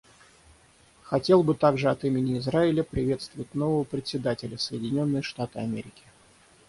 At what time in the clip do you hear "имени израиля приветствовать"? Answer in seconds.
2.05-3.53